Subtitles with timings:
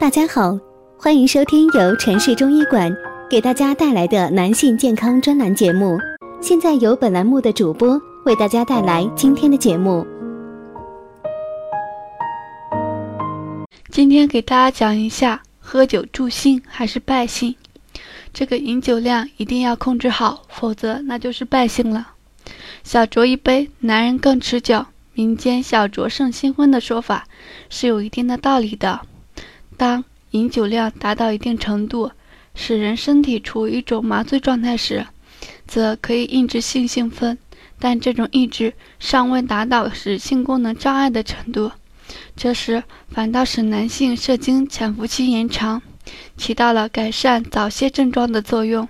[0.00, 0.56] 大家好，
[0.96, 2.96] 欢迎收听由城市中医馆
[3.28, 5.98] 给大家带来的男性健康专栏节目。
[6.40, 10.06] 现在由本栏目的主播为大家带来今天的节目。
[13.90, 17.56] 今天给大家讲一下，喝酒助兴还是败兴？
[18.32, 22.12] 这个饮酒量一定要控制好，否则那就是败兴了。
[22.84, 24.86] 小酌一杯，男人更持久。
[25.14, 27.26] 民间“小酌胜新婚”的说法
[27.68, 29.00] 是有一定的道理的。
[29.78, 32.10] 当饮酒量达到一定程度，
[32.54, 35.06] 使人身体处于一种麻醉状态时，
[35.66, 37.38] 则可以抑制性兴奋，
[37.78, 41.70] 但这种抑制尚未达到使性功能障碍的程度。
[42.36, 45.80] 这时反倒使男性射精潜伏期延长，
[46.36, 48.88] 起到了改善早泄症状的作用。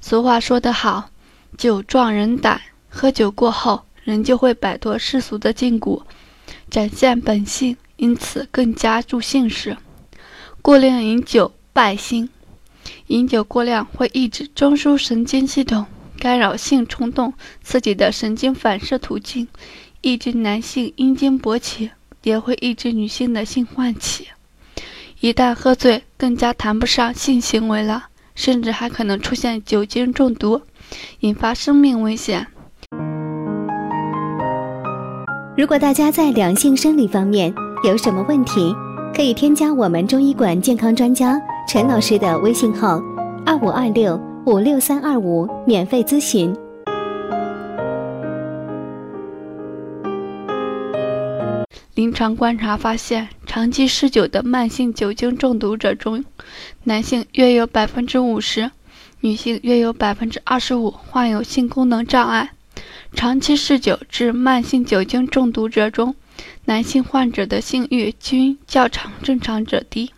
[0.00, 1.10] 俗话说得好
[1.58, 3.84] ：“酒壮人胆。”喝酒过后。
[4.04, 6.00] 人就会摆脱世俗的禁锢，
[6.70, 9.76] 展现本性，因此更加助兴时。
[10.60, 12.28] 过量饮酒败兴，
[13.06, 15.86] 饮酒过量会抑制中枢神经系统，
[16.18, 19.48] 干扰性冲动刺激的神经反射途径，
[20.02, 21.90] 抑制男性阴茎勃起，
[22.22, 24.28] 也会抑制女性的性唤起。
[25.20, 30.60] 一旦喝醉，更加谈不上性行为了，甚至还可能出现酒精中毒，
[31.20, 32.46] 引发生命危险。
[35.56, 38.74] 如果大家在两性生理方面有什么问题，
[39.18, 43.02] 可以添加我们中医馆健康专家陈老师的微信号：
[43.44, 44.16] 二五二六
[44.46, 46.54] 五六三二五，免费咨询。
[51.96, 56.24] 临床观察发现，长期嗜酒的慢性酒精中毒者中，
[56.84, 58.70] 男性约有百分之五十，
[59.22, 62.50] 女性约有百分之二十五患有性功能障碍。
[63.12, 66.14] 长期嗜酒致慢性酒精中毒者中，
[66.68, 70.12] 男性患者的性欲均较常正常者低。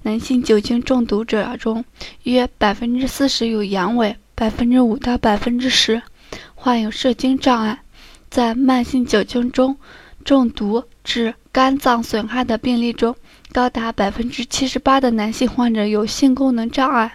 [0.00, 1.84] 男性酒精中毒者中，
[2.22, 6.00] 约百分之四十有阳痿，百分之五到百分之十
[6.54, 7.82] 患有射精障碍。
[8.30, 9.76] 在慢性酒精中
[10.24, 13.14] 中毒致肝脏损害的病例中，
[13.52, 17.12] 高达百分之七十八的男性患者有性功能障碍。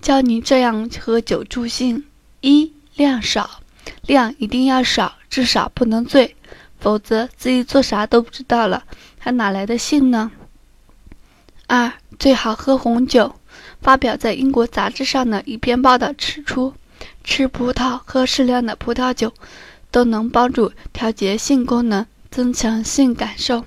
[0.00, 2.04] 教您这样喝酒助兴：
[2.40, 3.62] 一、量少。
[4.06, 6.36] 量一定要少，至少不能醉，
[6.84, 8.84] 否则自己做啥都不知道了，
[9.18, 10.30] 还哪来的性呢？
[11.66, 13.36] 二，最好喝红酒。
[13.80, 16.74] 发表在英国杂志上的一篇报道指出，
[17.24, 19.32] 吃葡萄、喝适量的葡萄酒，
[19.90, 23.64] 都能帮助调节性功能，增强性感受。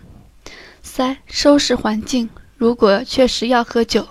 [0.83, 2.29] 三，收拾环境。
[2.55, 4.07] 如果确实要喝酒，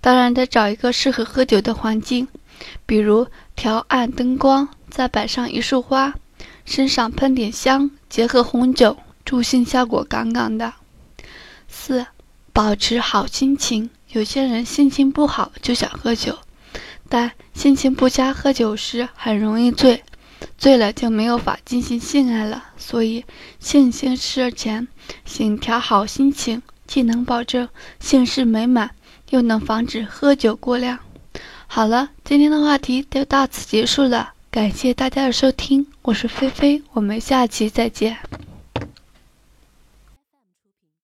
[0.00, 2.28] 当然得找一个适合喝酒的环境，
[2.86, 3.26] 比如
[3.56, 4.68] 调暗灯光。
[4.88, 6.14] 再摆上一束花，
[6.64, 10.72] 身上喷点香，结合红酒，助兴效果杠杠的。
[11.68, 12.06] 四、
[12.52, 13.90] 保持好心情。
[14.10, 16.38] 有些人心情不好就想喝酒，
[17.08, 20.04] 但心情不佳喝酒时很容易醉，
[20.56, 22.64] 醉了就没有法进行性爱了。
[22.76, 23.24] 所以
[23.58, 24.86] 性行事前，
[25.24, 28.92] 请调好心情，既能保证性事美满，
[29.30, 31.00] 又能防止喝酒过量。
[31.66, 34.33] 好了，今天的话题就到此结束了。
[34.54, 38.16] 感谢大家的收听，我是菲菲，我们下期再见。